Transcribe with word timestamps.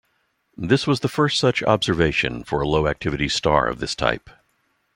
This 0.57 0.87
was 0.87 1.01
the 1.01 1.07
first 1.07 1.37
such 1.37 1.61
observation 1.61 2.43
for 2.43 2.59
a 2.59 2.67
low-activity 2.67 3.29
star 3.29 3.67
of 3.67 3.77
this 3.79 3.93
type. 3.93 4.31